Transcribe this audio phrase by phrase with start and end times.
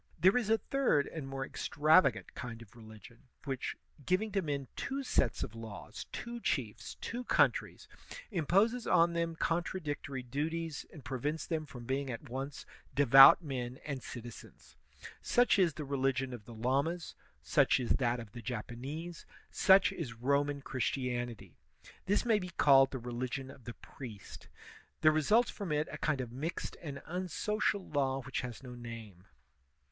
[0.19, 5.03] There is a third and more extravagant kind of religion, which, giving to men two
[5.03, 7.87] sets of laws, two chiefs, two countries,
[8.31, 13.77] imposes on them contradictory duties, and pre vents them from being at once devout men
[13.85, 14.75] and citizens.
[15.21, 17.13] Such is the religion of the Lamas,
[17.43, 21.57] such is that of the Japanese, such is Roman Christianity.
[22.07, 24.47] This may be called the religion of the priest.
[25.01, 29.25] There results from it a kind of mixed and unsocial law which has no name.